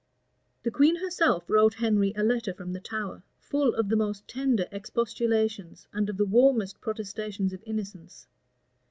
The 0.63 0.71
queen 0.71 0.95
herself 0.95 1.47
wrote 1.47 1.75
Henry 1.75 2.11
a 2.15 2.23
letter 2.23 2.55
from 2.55 2.73
the 2.73 2.79
Tower, 2.79 3.21
full 3.39 3.75
of 3.75 3.87
the 3.87 3.95
most 3.95 4.27
tender 4.27 4.65
expostulations 4.71 5.85
and 5.93 6.09
of 6.09 6.17
the 6.17 6.25
warmest 6.25 6.81
protestations 6.81 7.53
of 7.53 7.61
innocence. 7.67 8.25